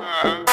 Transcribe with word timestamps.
Uh-huh. 0.00 0.49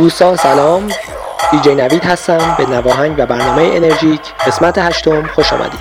دوستان 0.00 0.36
سلام. 0.36 0.88
دیجی 1.50 1.74
نوید 1.74 2.04
هستم. 2.04 2.54
به 2.58 2.66
نواهنگ 2.66 3.14
و 3.18 3.26
برنامه 3.26 3.62
انرژیک 3.62 4.20
قسمت 4.46 4.78
هشتم 4.78 5.26
خوش 5.26 5.52
آمدید. 5.52 5.80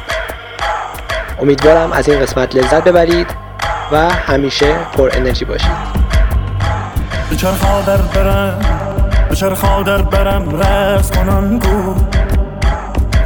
امیدوارم 1.41 1.91
از 1.91 2.09
این 2.09 2.19
قسمت 2.19 2.56
لذت 2.56 2.84
ببرید 2.84 3.28
و 3.91 4.09
همیشه 4.09 4.74
پر 4.97 5.09
انرژی 5.13 5.46
باشید. 5.46 5.72
بچرخا 7.31 7.81
در 7.81 7.97
برم. 7.97 8.59
بچرخا 9.31 9.84
در 9.84 10.02
برم. 10.02 10.62
رفت 10.62 11.18
کنن 11.18 11.59
گو 11.59 11.96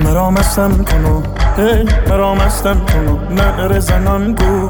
مرا 0.01 0.31
مستم 0.31 0.83
کنو. 0.83 1.21
هی 1.57 1.85
مرا 2.09 2.35
مستم 2.35 2.85
کنو. 2.85 3.17
نعر 3.29 3.79
زنان 3.79 4.35
گو 4.35 4.69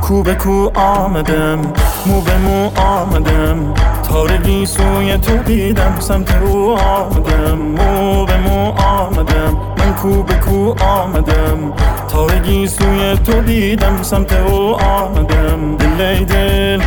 کو 0.00 0.22
به 0.22 0.34
کو 0.34 0.70
آمدم. 0.74 1.72
مو 2.06 2.20
به 2.20 2.36
مو 2.36 2.70
آمدم. 2.80 3.74
تارگی 4.10 4.66
سوی 4.66 5.16
تو 5.16 5.36
دیدم 5.36 6.00
سمت 6.00 6.42
او 6.42 6.76
آمدم 6.78 7.58
مو 7.58 8.26
به 8.26 8.36
مو 8.36 8.70
آمدم 8.70 9.56
من 9.78 9.94
کو 9.94 10.22
به 10.22 10.34
کو 10.34 10.74
آمدم. 10.84 11.72
تارگی 12.08 12.66
سوی 12.66 13.16
تو 13.26 13.40
دیدم 13.40 14.02
سمت 14.02 14.32
او 14.32 14.74
آمدم. 14.74 15.76
دلی 15.76 16.24
دل 16.24 16.82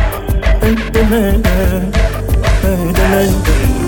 دل 0.62 0.74
دل 0.92 1.42
دل. 2.92 3.83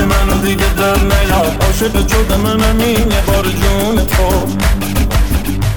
نزار 0.00 0.08
عشق 0.08 0.28
من 0.30 0.40
دیگه 0.40 0.74
در 0.74 0.96
نیاد. 0.96 1.64
عاشق 1.66 2.06
جد 2.06 2.32
منم 2.32 2.78
این 2.78 2.98
یه 2.98 3.22
بار 3.26 3.44
جون 3.44 4.06
تو. 4.06 4.46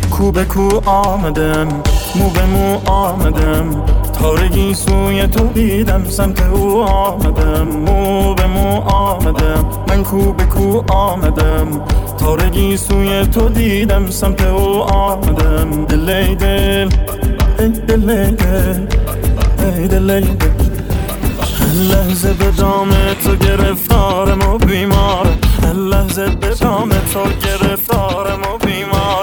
کو 0.10 0.32
به 0.32 0.46
کو 0.46 0.82
آمدم 0.86 1.68
مو 2.16 2.30
به 2.30 2.46
مو 2.46 2.90
آمدم. 2.90 3.84
تارگی 4.20 4.74
سوی 4.74 5.28
تو 5.28 5.48
دیدم 5.48 6.04
سمت 6.10 6.42
او 6.42 6.84
آمدم. 6.84 7.68
مو 7.68 8.34
به 8.34 8.48
مو 8.48 8.82
آمدم 8.82 9.66
من 9.90 10.04
کو 10.04 10.34
به 10.34 10.46
کو 10.46 10.84
آمدم. 10.94 11.82
تارگی 12.18 12.78
سوی 12.78 13.26
تو 13.26 13.50
دیدم 13.50 14.10
سمت 14.10 14.42
او 14.42 14.84
آمدم. 14.84 15.86
دلی 15.86 16.36
دل 16.36 16.90
ای 17.60 17.70
دلی 17.70 18.32
دل 18.32 18.88
ای 19.60 19.88
دلی 19.88 20.22
دل. 20.22 20.73
لحظه 21.74 22.34
به 22.34 22.52
دام 22.52 22.90
تو 23.24 23.36
گرفتارم 23.36 24.42
و 24.42 24.58
بیمارم. 24.58 25.40
لحظه 25.76 26.30
به 26.30 26.56
دام 26.56 26.90
تو 26.90 27.24
گرفتارم 27.24 28.42
و 28.42 28.58
بیمارم. 28.66 29.23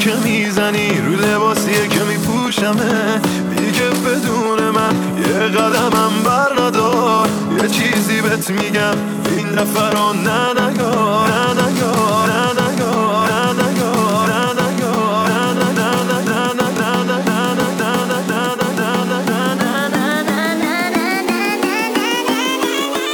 که 0.00 0.14
می‌زنی 0.24 1.00
رو 1.00 1.12
لباسی 1.12 1.88
که 1.88 2.00
میپوشمه 2.04 3.20
دیگه 3.56 3.88
بدون 3.90 4.70
من 4.70 4.94
یه 5.18 5.48
قدمم 5.48 6.22
بر 6.24 6.62
ندار 6.62 7.28
یه 7.62 7.68
چیزی 7.68 8.20
بهت 8.20 8.50
میگم 8.50 8.96
این 9.36 9.48
نفر 9.48 9.90
رو 9.90 10.12
نه 10.12 10.50
نگار 10.52 11.30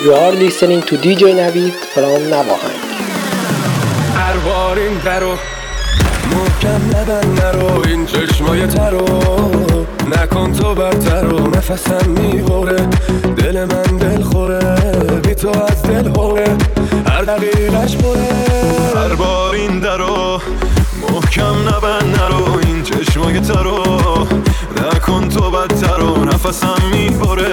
You 0.06 0.15
are 0.15 0.31
listening 0.31 0.83
to 0.83 0.97
DJ 0.97 1.35
Navi 1.35 1.73
from 1.93 2.31
Navahang. 2.31 2.87
محکم 6.37 6.99
نبند 6.99 7.41
نرو 7.41 7.83
این 7.87 8.06
چشمای 8.06 8.67
ترو. 8.67 9.06
نکن 10.06 10.53
تو 10.53 10.75
برتر 10.75 11.27
و 11.27 11.47
نفسم 11.47 12.11
می‌بره. 12.11 12.88
دل 13.37 13.65
من 13.65 13.97
دل 13.97 14.23
خوره 14.23 14.77
بی 15.25 15.35
تو 15.35 15.49
از 15.49 15.83
دل 15.83 16.09
هوره. 16.09 16.56
هر 17.06 17.23
دقیقش 17.23 17.97
بره 17.97 18.29
هر 18.97 19.15
بار 19.15 19.55
این 19.55 19.81
درو 19.81 20.41
محکم 21.11 21.69
نبند 21.69 22.21
نرو 22.21 22.59
این 22.67 22.83
چشمای 22.83 23.41
ترو. 23.41 24.00
نکن 24.83 25.29
تو 25.29 25.50
بدتر 25.50 26.03
و 26.03 26.25
نفسم 26.25 26.79
می‌بره. 26.93 27.53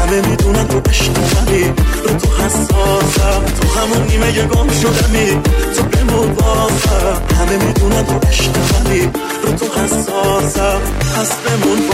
همه 0.00 0.28
می‌دونه 0.28 0.64
تو 0.64 0.80
عشقمی 0.90 1.64
رو 2.04 2.14
تو 2.18 2.28
حساسم. 2.42 3.44
تو 3.60 3.80
همون 3.80 4.06
نیمه 4.06 4.32
گم 4.32 4.68
شدمی. 4.68 5.40
تو 5.76 5.82
بمون 5.82 6.34
بازم. 6.34 7.22
همه 7.40 7.64
می‌دونه 7.64 8.02
تو 8.02 8.28
عشقمی 8.28 9.00
رو 9.42 9.52
تو 9.52 9.66
حساسم. 9.80 10.80
پس 11.16 11.32
بمون. 11.32 11.89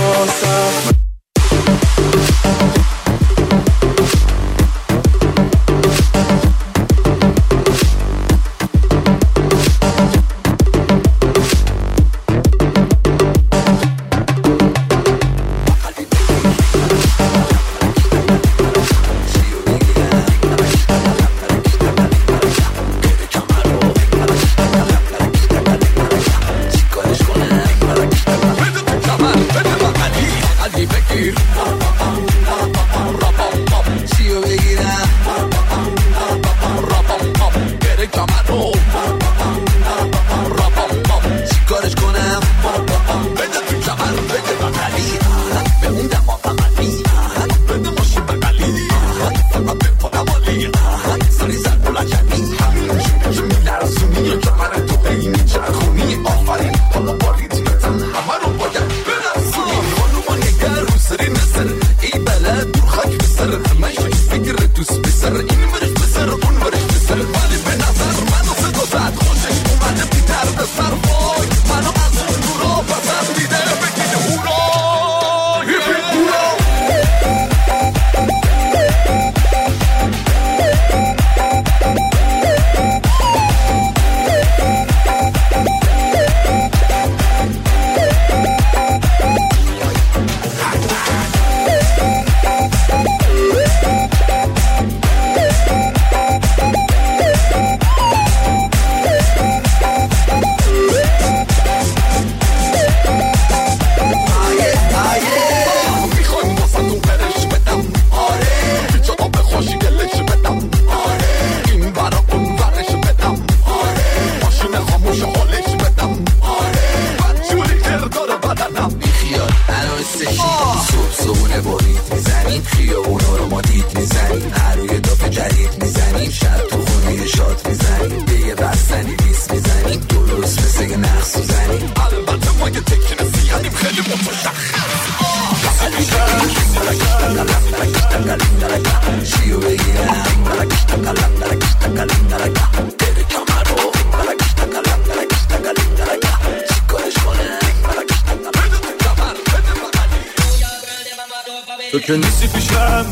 که 152.06 152.16
نیستی 152.16 152.46
پیشم 152.46 153.06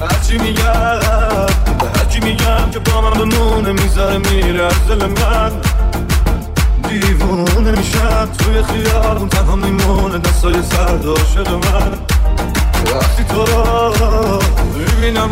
هرچی 0.00 0.38
میگم 0.38 0.98
به 1.80 1.98
هرچی 1.98 2.20
میگم 2.20 2.70
که 2.70 2.78
با 2.78 3.00
من 3.00 3.10
بمونه 3.10 3.72
می‌ذاره 3.72 4.18
میره. 4.18 4.64
از 4.64 4.86
دل 4.88 5.06
من 5.06 5.52
دیوونه 6.88 7.70
میشم. 7.70 8.28
توی 8.38 8.62
خیابون 8.62 9.28
تنها 9.28 9.56
میمونه 9.56 10.18
دستای 10.18 10.62
سرد 10.62 11.06
عاشق 11.06 11.48
من. 11.50 11.92
وقتی 12.94 13.24
تو 13.24 13.44
رو 13.44 14.42
می‌بینم 14.76 15.30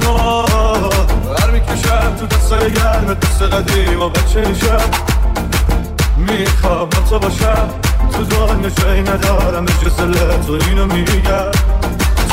بر 1.39 1.51
می‌کشم 1.51 2.17
تو 2.21 2.27
دستای 2.27 2.73
گرم 2.73 3.15
دست 3.15 3.43
قدیم 3.43 4.03
و 4.03 4.09
بچه 4.09 4.49
میشم 4.49 4.91
می‌خوام 6.17 6.89
با 6.89 7.01
تو 7.11 7.19
باشم 7.19 7.69
تو 8.13 8.25
دنیا 8.25 8.71
جایی 8.71 9.03
ندارم 9.03 9.65
به 9.65 9.73
جز 9.73 9.97
تو 10.47 10.53
اینو 10.69 10.87
میگم. 10.87 11.76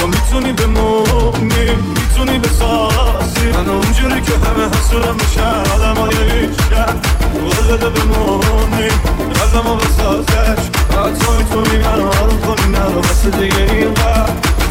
تو 0.03 0.09
می‌تونی 0.09 0.53
بمونی 0.53 1.65
می‌تونی 1.95 2.39
بسازی 2.39 3.45
من 3.53 3.69
اونجوری 3.69 4.21
که 4.21 4.31
همه 4.31 4.65
حسورم 4.65 5.15
میشن 5.15 5.71
آدم 5.75 6.01
های 6.01 6.15
هیچگن 6.39 7.01
قول 7.33 7.77
بده 7.77 7.89
بمونی 7.89 8.89
قلبمو 9.33 9.75
بسازش 9.75 10.63
حتی 10.91 11.31
می‌تونی 11.37 11.77
منو 11.77 12.07
آروم 12.07 12.39
کنی 12.41 12.71
نرو 12.71 12.99
مثل 12.99 13.29
دیگه 13.29 13.73
این 13.73 13.93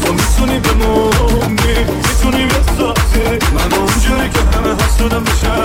تو 0.05 0.13
می‌تونی 0.13 0.59
بمونی 0.59 1.75
می‌تونی 1.95 2.45
بسازی 2.45 3.23
من 3.53 3.77
اونجوری 3.77 4.29
که 4.29 4.57
همه 4.57 4.73
حسودم 4.83 5.21
میشن 5.21 5.62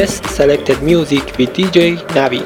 Best 0.00 0.24
Selected 0.30 0.82
Music 0.82 1.36
with 1.36 1.50
DJ 1.52 1.98
Navi 2.16 2.40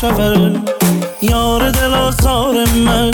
شوم 0.00 0.64
یار 1.22 1.70
دل 1.70 1.94
آزار 1.94 2.54
من. 2.86 3.10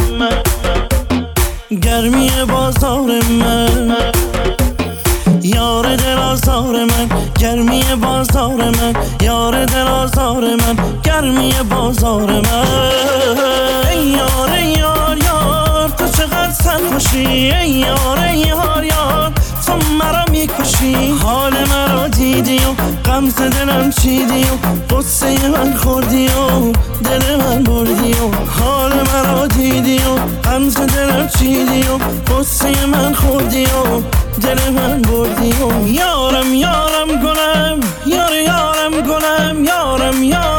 گرمی 1.82 2.30
بازار 2.48 3.10
من. 3.40 4.12
یار 5.42 5.96
دل 5.96 6.18
آزار 6.18 6.84
من. 6.84 7.08
گرمی 7.40 7.82
بازار 8.02 8.54
من. 8.54 8.94
یار 9.22 9.64
دل 9.64 9.86
آزار 9.86 10.42
من. 10.42 10.76
گرمی 11.04 11.52
بازار 11.70 12.32
من. 12.32 12.66
ای 13.90 14.06
یار 14.06 14.50
ای 14.50 14.68
یار 14.68 15.18
یار 15.18 15.88
تو 15.98 16.08
چقدر 16.08 16.50
سرخوشی؟ 16.50 17.26
ای 17.26 17.70
یار 17.70 18.18
ای 18.18 18.38
یار. 18.38 18.95
تو 19.80 19.92
مرا 19.92 20.24
می‌کشی؟ 20.30 21.10
حال 21.22 21.52
مرا 21.64 22.08
دیدی 22.08 22.58
و 22.58 22.72
غم 23.04 23.28
دلم 23.28 23.90
چیدی 23.90 24.44
و 24.44 24.94
قصه 24.96 25.48
من 25.48 25.76
خوردی 25.76 26.26
و 26.26 26.72
دل 27.04 27.36
من 27.36 27.62
بردی 27.62 28.12
و 28.12 28.50
حال 28.60 28.92
مرا 28.92 29.46
دیدی 29.46 29.98
و 29.98 30.16
غم 30.44 30.68
دلم 30.68 31.28
چیدی 31.38 31.82
و 31.82 31.98
قصه 32.32 32.86
من 32.86 33.14
خوردی 33.14 33.64
و 33.64 34.00
دل 34.40 34.70
من 34.70 35.02
بردی 35.02 35.52
و 35.52 35.88
یارم 35.88 36.54
یارم 36.54 37.08
گلم 37.08 37.80
یار 38.06 38.32
یارم 38.32 39.00
گلم 39.00 39.64
یارم 39.64 40.22
یارم 40.22 40.55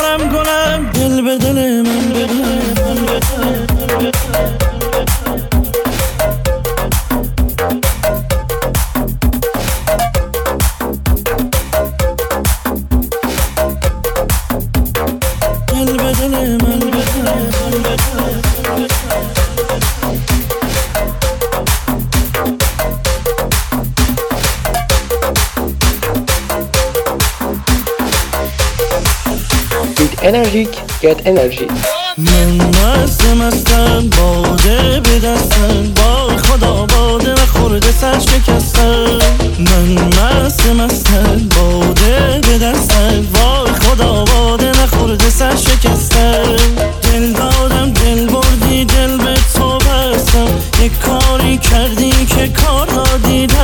Energic 30.28 30.72
Get 31.02 31.20
Energy 31.26 31.68
من 32.18 32.58
مست 32.68 33.26
مستم 33.26 34.10
باده 34.10 35.00
به 35.00 35.20
دستم 35.20 35.94
با 35.96 36.38
خدا 36.38 36.86
باده 36.86 37.32
نخورده 37.32 37.92
سر 37.92 38.20
شکستم 38.20 39.20
من 39.60 39.94
مست 40.08 40.66
مستم 40.66 41.50
باده 41.56 42.42
به 42.48 42.58
دستم 42.58 43.28
وای 43.34 43.72
خدا 43.74 44.24
باده 44.24 44.72
نخورده 44.84 45.30
سر 45.30 45.56
شکستم 45.56 46.56
دل 47.02 47.34
دادم 47.34 47.92
دل 47.92 48.26
بردی 48.26 48.86
دل 48.86 49.18
به 49.18 49.34
تو 49.56 49.78
بستم. 49.78 50.48
یه 50.84 50.90
کاری 50.90 51.58
کردی 51.58 52.26
که 52.26 52.48
کار 52.48 52.86
دادی 52.88 53.48
دستم 53.48 53.57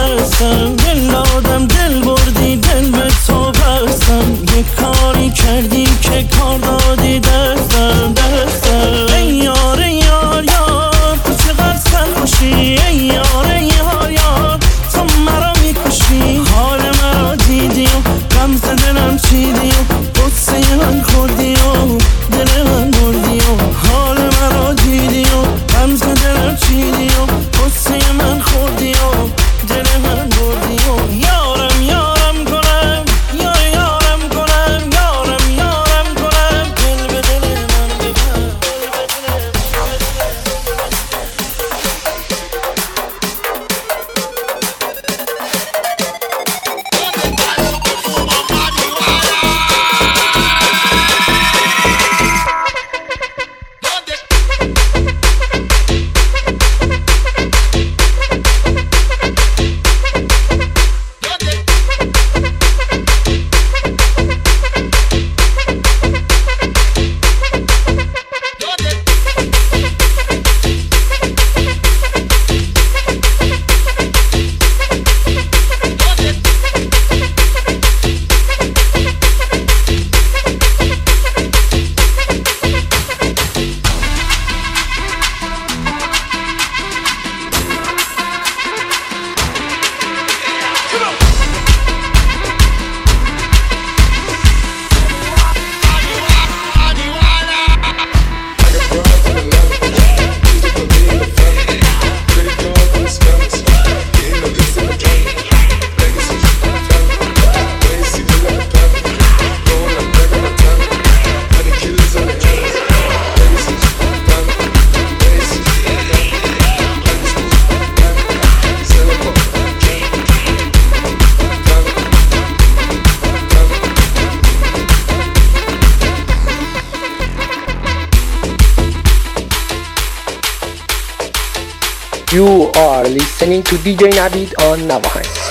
DJ 133.84 134.16
Nabi 134.16 134.48
on 134.72 134.88
Navajo. 134.88 135.43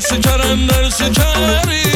شکرم 0.00 0.66
در 0.66 0.90
شکری 0.90 1.90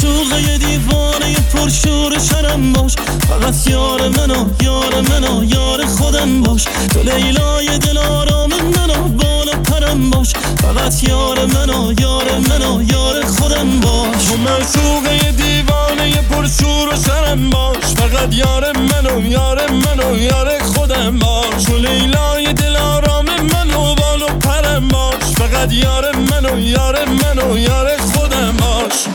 تو 0.00 0.40
یه 0.40 0.58
دیوانه 0.58 1.36
پرشور 1.52 2.18
شرم 2.18 2.72
باش. 2.72 2.94
فقط 3.28 3.54
یار 3.66 4.08
منو 4.08 4.46
یار 4.62 5.00
منو 5.00 5.44
یار 5.44 5.86
خودم 5.86 6.42
باش. 6.42 6.64
تو 6.64 7.02
لیلای 7.02 7.78
دل 7.78 7.98
آرام 7.98 8.50
منو 8.50 9.08
بال 9.08 9.48
پرم 9.48 10.10
باش. 10.10 10.32
فقط 10.62 11.02
یار 11.02 11.46
منو 11.46 11.92
یار 12.00 12.38
منو 12.38 12.82
یار 12.82 13.26
خودم 13.26 13.80
باش. 13.80 14.24
تو 14.24 14.36
مشوقه 14.36 15.32
دیوانه 15.32 16.22
پرشور 16.30 16.94
شرم 17.06 17.50
باش. 17.50 17.84
فقط 17.84 18.34
یار 18.34 18.78
منو 18.78 19.30
یار 19.30 19.70
منو 19.70 20.16
یار 20.16 20.58
خودم 20.58 21.18
باش. 21.18 21.64
تو 21.64 21.76
لیلای 21.76 22.52
دل 22.52 22.76
آرام 22.76 23.26
منو 23.26 23.94
بال 23.94 24.20
پرم 24.40 24.88
باش. 24.88 25.13
فقط 25.44 25.72
یار 25.72 26.16
منو 26.16 26.58
یار 26.58 26.96
منو 27.08 27.58
یار 27.58 27.96
خودم 27.96 28.56
باش. 28.56 29.06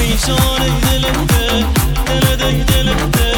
ای 0.00 0.16
جان 0.26 0.62
دلم 0.82 1.26
ده 1.26 1.66
دل 2.36 2.64
دل 2.64 2.94
دل. 3.12 3.33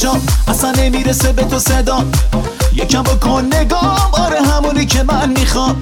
کجام 0.00 0.20
اصلا 0.48 0.72
نمی‌رسه 0.72 1.32
به 1.32 1.44
تو 1.44 1.58
صدا. 1.58 2.04
یکم 2.72 3.02
بکن 3.02 3.50
نگام 3.52 4.10
آره 4.12 4.42
همونی 4.42 4.86
که 4.86 5.02
من 5.02 5.28
می‌خوام. 5.28 5.80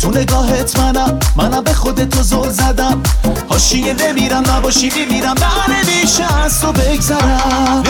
تو 0.00 0.10
نگاهت 0.10 0.78
منم 0.78 1.18
منم 1.36 1.64
به 1.64 1.72
خودت 1.72 2.08
تو 2.08 2.22
زل 2.22 2.50
زدم. 2.50 3.02
حاشیه 3.48 3.94
نمیرم 3.94 4.42
نباشی 4.50 4.90
میمیرم 4.96 5.34
بله 5.34 5.68
نه 5.68 5.84
نمیشه 5.84 6.38
از 6.44 6.60
تو 6.60 6.72
بگذرم. 6.72 7.82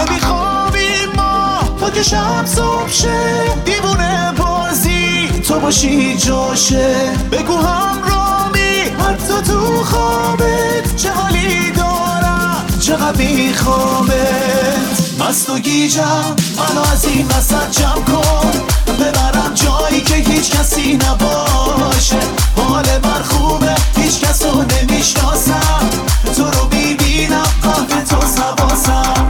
این 0.75 1.17
ما 1.17 1.59
تا 1.81 1.91
که 1.91 2.03
شب 2.03 2.47
صبح 2.47 2.91
شه. 2.91 3.21
دیوونه 3.65 4.33
بازی 4.37 5.29
تو 5.49 5.61
باشی 5.61 6.17
جاشه. 6.17 6.95
بگو 7.33 7.57
هم 7.57 8.03
رامی 8.03 8.81
حتی 8.81 9.53
تو 9.53 9.85
خوابت 9.85 10.97
چه 10.97 11.13
حالی 11.13 11.71
دارم؟ 11.71 12.67
چقدر 12.81 13.17
میخوامت 13.17 15.04
مست 15.19 15.51
و 15.51 15.59
گیجم 15.59 16.37
منو 16.57 16.81
از 16.93 17.05
این 17.05 17.27
وسط 17.27 17.71
جمع 17.71 18.05
کن. 18.05 18.53
ببرم 19.01 19.55
جایی 19.55 20.01
که 20.01 20.15
هیچ 20.15 20.51
کسی 20.51 20.95
نباشه. 20.97 22.19
حال 22.57 22.85
من 23.05 23.23
خوبه 23.23 23.75
هیچ 23.97 24.21
کس 24.21 24.43
رو 24.43 24.63
نمی‌شناسم. 24.63 25.91
تو 26.37 26.45
رو 26.45 26.69
می‌بینم 26.73 27.47
قهر 27.63 28.05
تو 28.11 28.17
سواسم 28.27 29.29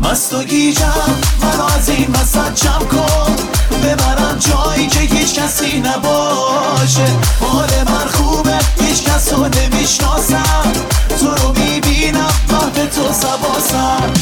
مست 0.00 0.34
و 0.34 0.44
گیجم 0.44 1.16
منو 1.42 1.64
از 1.78 1.88
این 1.88 2.08
وسط 2.14 2.54
جمع 2.54 2.84
کن. 2.84 3.36
ببرم 3.82 4.38
جایی 4.38 4.86
که 4.86 5.00
هیچ 5.00 5.34
کسی 5.34 5.80
نباشه. 5.80 7.06
حال 7.40 7.70
من 7.86 8.08
خوبه 8.12 8.58
هیچ 8.80 9.02
کس 9.02 9.32
رو 9.32 9.48
نمی‌شناسم. 9.48 10.72
تو 11.20 11.30
رو 11.30 11.52
می‌بینم 11.52 12.32
قهر 12.48 12.86
تو 12.86 13.12
سواسم 13.12 14.12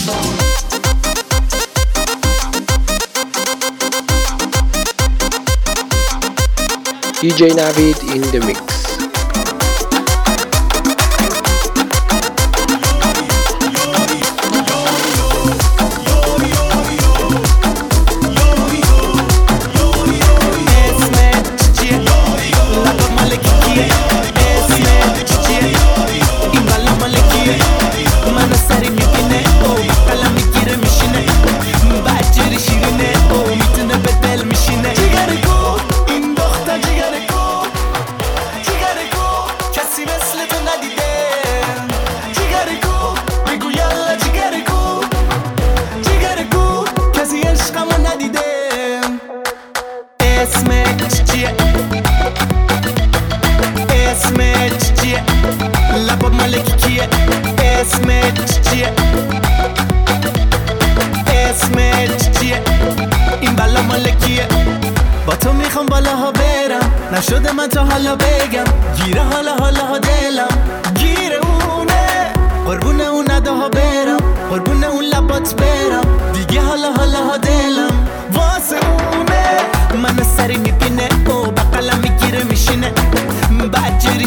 DJ 7.21 7.51
Navid 7.51 8.01
in 8.15 8.23
the 8.33 8.41
mix. 8.47 8.90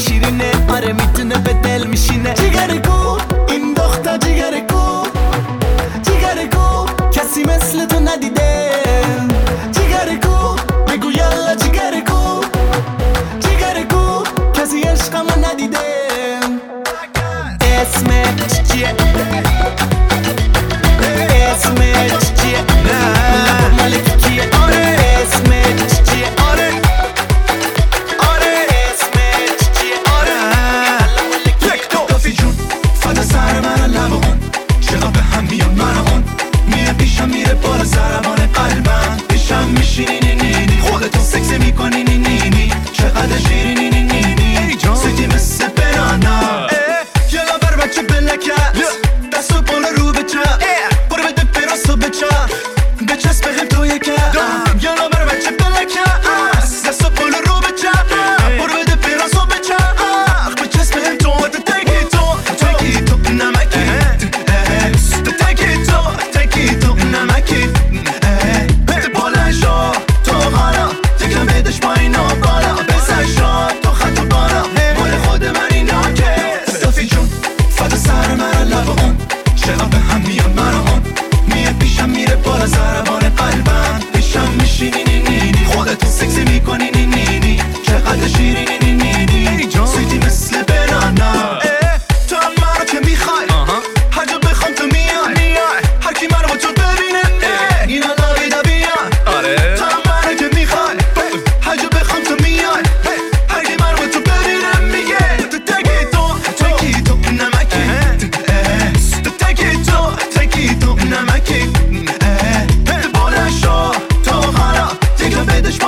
şirine 0.07 0.51
Arem 0.73 0.97
itine 0.97 1.35
bedelmişine. 1.45 2.35
Çiğ 2.35 2.52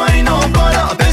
wine 0.08 0.28
up, 0.28 0.54
pull 0.54 0.62
up 0.62 1.05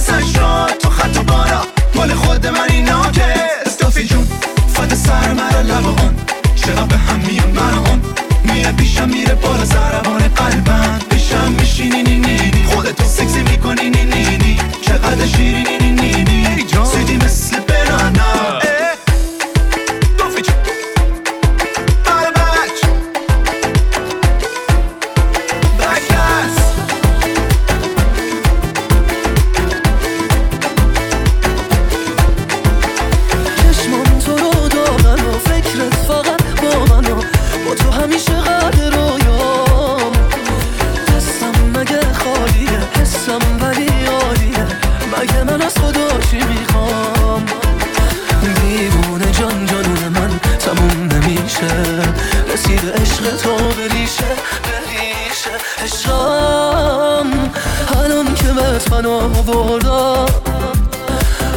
دستت 58.83 58.93
من 58.93 59.07
آوردم 59.07 60.27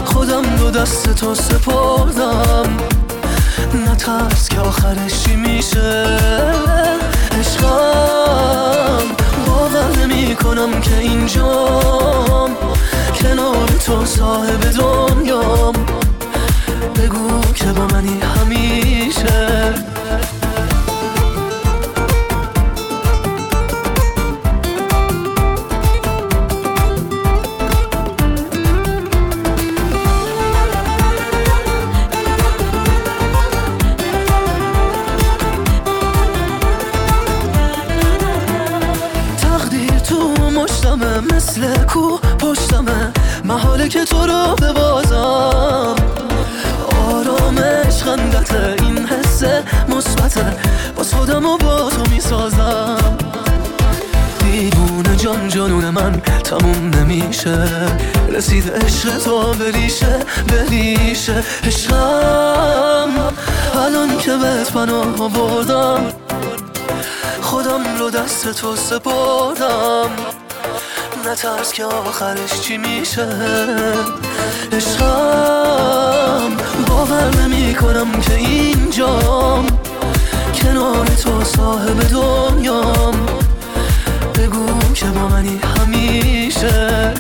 خودم 0.06 0.42
دو 0.42 0.72
دست 0.72 1.16
تو 1.16 1.36
سپردم. 1.36 2.78
نترس 3.88 4.50
که 4.50 4.60
آخرشی 4.60 5.36
میشه. 5.36 6.18
عشقم 7.40 9.06
باور 9.48 9.98
نمی 10.02 10.36
کنم 10.36 10.82
که 10.82 10.98
اینجام. 10.98 12.52
کنار 13.22 13.68
تو 13.86 14.06
صاحب 14.06 14.60
دنیام. 14.60 15.74
بگو 16.96 17.42
که 17.54 17.66
با 17.66 17.88
منی 17.88 18.20
همیشه. 18.20 19.95
مثبته 50.36 50.58
باز 50.96 51.14
خودم 51.14 51.46
و 51.46 51.58
با 51.58 51.90
تو 51.90 52.12
می‌سازم. 52.12 53.18
دیوونه 54.40 55.16
جان 55.16 55.48
جانون 55.48 55.90
من 55.90 56.22
تموم 56.44 56.90
نمیشه. 56.90 57.68
رسید 58.30 58.72
عشق 58.72 59.18
تو 59.18 59.54
بریشه 59.54 60.20
بریشه. 60.48 61.44
عشقم 61.64 63.10
الان 63.76 64.18
که 64.18 64.32
بهت 64.38 64.72
پناه 64.72 65.22
آوردم. 65.22 66.06
خودم 67.42 67.98
رو 68.00 68.10
دست 68.10 68.52
تو 68.52 68.76
سپردم. 68.76 70.10
نترس 71.26 71.74
که 71.74 71.86
آخرش 71.86 72.60
چی 72.62 72.78
میشه. 72.78 73.28
عشقم 74.72 76.52
باور 76.88 77.36
نمی 77.42 77.76
کنم 77.76 78.12
که 78.22 78.36
اینجام. 78.36 79.68
کنار 80.65 81.07
تو 81.07 81.45
صاحب 81.45 82.01
دنیام 82.01 83.27
بگو 84.39 84.93
که 84.95 85.07
با 85.07 85.29
منی 85.29 85.61
همیشه 85.79 87.15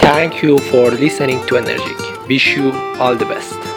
Thank 0.00 0.42
you 0.42 0.58
for 0.70 0.90
listening 0.92 1.44
to 1.46 1.56
Energic. 1.56 1.98
Wish 2.26 2.56
you 2.56 2.72
all 2.98 3.14
the 3.16 3.26
best. 3.26 3.69